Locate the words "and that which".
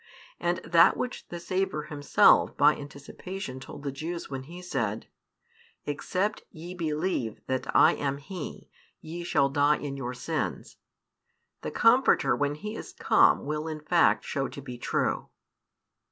0.39-1.27